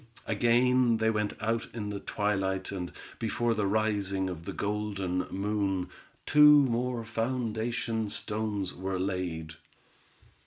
Again 0.25 0.97
they 0.97 1.11
went 1.11 1.33
out 1.39 1.67
in 1.75 1.91
the 1.91 1.99
twilight, 1.99 2.71
and 2.71 2.91
before 3.19 3.53
the 3.53 3.67
rising 3.67 4.31
of 4.31 4.45
the 4.45 4.51
golden 4.51 5.27
moon, 5.29 5.89
two 6.25 6.63
more 6.65 7.05
foundation 7.05 8.09
stones 8.09 8.73
were 8.73 8.97
laid. 8.99 9.57